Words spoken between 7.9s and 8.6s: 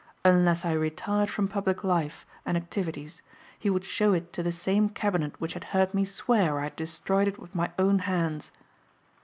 hands.